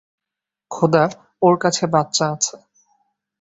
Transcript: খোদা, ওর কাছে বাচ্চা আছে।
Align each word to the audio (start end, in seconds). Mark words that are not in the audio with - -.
খোদা, 0.71 1.03
ওর 1.41 1.55
কাছে 1.57 1.83
বাচ্চা 1.87 2.25
আছে। 2.31 2.55